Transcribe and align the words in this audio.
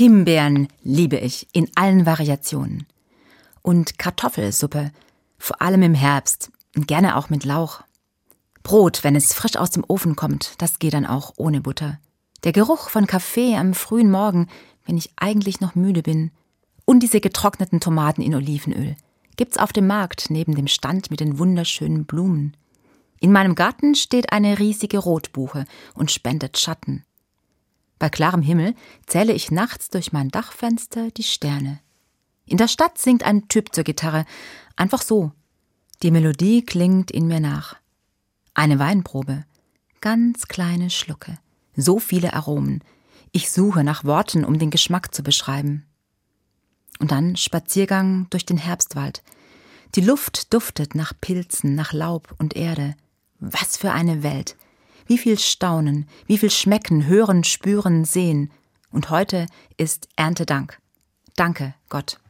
Himbeeren 0.00 0.68
liebe 0.82 1.18
ich 1.18 1.46
in 1.52 1.68
allen 1.74 2.06
Variationen. 2.06 2.86
Und 3.60 3.98
Kartoffelsuppe, 3.98 4.92
vor 5.36 5.60
allem 5.60 5.82
im 5.82 5.92
Herbst, 5.92 6.50
und 6.74 6.88
gerne 6.88 7.16
auch 7.16 7.28
mit 7.28 7.44
Lauch. 7.44 7.82
Brot, 8.62 9.04
wenn 9.04 9.14
es 9.14 9.34
frisch 9.34 9.56
aus 9.56 9.72
dem 9.72 9.84
Ofen 9.86 10.16
kommt, 10.16 10.54
das 10.56 10.78
geht 10.78 10.94
dann 10.94 11.04
auch 11.04 11.34
ohne 11.36 11.60
Butter. 11.60 12.00
Der 12.44 12.52
Geruch 12.52 12.88
von 12.88 13.06
Kaffee 13.06 13.56
am 13.56 13.74
frühen 13.74 14.10
Morgen, 14.10 14.48
wenn 14.86 14.96
ich 14.96 15.12
eigentlich 15.16 15.60
noch 15.60 15.74
müde 15.74 16.00
bin. 16.00 16.30
Und 16.86 17.00
diese 17.00 17.20
getrockneten 17.20 17.80
Tomaten 17.80 18.22
in 18.22 18.34
Olivenöl. 18.34 18.96
Gibt's 19.36 19.58
auf 19.58 19.74
dem 19.74 19.86
Markt 19.86 20.30
neben 20.30 20.54
dem 20.54 20.66
Stand 20.66 21.10
mit 21.10 21.20
den 21.20 21.38
wunderschönen 21.38 22.06
Blumen. 22.06 22.56
In 23.20 23.32
meinem 23.32 23.54
Garten 23.54 23.94
steht 23.94 24.32
eine 24.32 24.60
riesige 24.60 24.96
Rotbuche 24.96 25.66
und 25.92 26.10
spendet 26.10 26.58
Schatten. 26.58 27.04
Bei 28.00 28.08
klarem 28.08 28.40
Himmel 28.40 28.74
zähle 29.06 29.34
ich 29.34 29.50
nachts 29.52 29.90
durch 29.90 30.10
mein 30.10 30.30
Dachfenster 30.30 31.10
die 31.10 31.22
Sterne. 31.22 31.80
In 32.46 32.56
der 32.56 32.66
Stadt 32.66 32.98
singt 32.98 33.22
ein 33.22 33.46
Typ 33.46 33.74
zur 33.74 33.84
Gitarre, 33.84 34.24
einfach 34.74 35.02
so. 35.02 35.32
Die 36.02 36.10
Melodie 36.10 36.64
klingt 36.64 37.10
in 37.10 37.28
mir 37.28 37.40
nach. 37.40 37.76
Eine 38.54 38.78
Weinprobe, 38.78 39.44
ganz 40.00 40.48
kleine 40.48 40.88
Schlucke, 40.88 41.38
so 41.76 41.98
viele 41.98 42.32
Aromen. 42.32 42.82
Ich 43.32 43.50
suche 43.50 43.84
nach 43.84 44.02
Worten, 44.02 44.46
um 44.46 44.58
den 44.58 44.70
Geschmack 44.70 45.14
zu 45.14 45.22
beschreiben. 45.22 45.84
Und 47.00 47.10
dann 47.10 47.36
Spaziergang 47.36 48.28
durch 48.30 48.46
den 48.46 48.56
Herbstwald. 48.56 49.22
Die 49.94 50.00
Luft 50.00 50.54
duftet 50.54 50.94
nach 50.94 51.12
Pilzen, 51.20 51.74
nach 51.74 51.92
Laub 51.92 52.34
und 52.38 52.56
Erde. 52.56 52.96
Was 53.40 53.76
für 53.76 53.92
eine 53.92 54.22
Welt! 54.22 54.56
Wie 55.10 55.18
viel 55.18 55.40
Staunen, 55.40 56.08
wie 56.28 56.38
viel 56.38 56.50
Schmecken, 56.50 57.08
Hören, 57.08 57.42
Spüren, 57.42 58.04
Sehen. 58.04 58.52
Und 58.92 59.10
heute 59.10 59.46
ist 59.76 60.06
Erntedank. 60.14 60.78
Danke, 61.34 61.74
Gott. 61.88 62.20